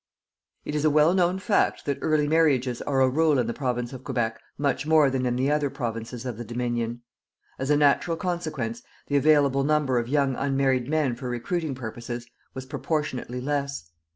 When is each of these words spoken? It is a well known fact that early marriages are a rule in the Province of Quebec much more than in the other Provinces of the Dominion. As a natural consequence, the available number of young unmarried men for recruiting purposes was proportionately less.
It 0.65 0.73
is 0.73 0.83
a 0.83 0.89
well 0.89 1.13
known 1.13 1.37
fact 1.37 1.85
that 1.85 1.99
early 2.01 2.27
marriages 2.27 2.81
are 2.81 3.01
a 3.01 3.07
rule 3.07 3.37
in 3.37 3.45
the 3.45 3.53
Province 3.53 3.93
of 3.93 4.03
Quebec 4.03 4.39
much 4.57 4.87
more 4.87 5.11
than 5.11 5.27
in 5.27 5.35
the 5.35 5.51
other 5.51 5.69
Provinces 5.69 6.25
of 6.25 6.39
the 6.39 6.43
Dominion. 6.43 7.03
As 7.59 7.69
a 7.69 7.77
natural 7.77 8.17
consequence, 8.17 8.81
the 9.09 9.15
available 9.17 9.63
number 9.63 9.99
of 9.99 10.09
young 10.09 10.35
unmarried 10.35 10.89
men 10.89 11.13
for 11.15 11.29
recruiting 11.29 11.75
purposes 11.75 12.27
was 12.55 12.65
proportionately 12.65 13.39
less. 13.41 13.91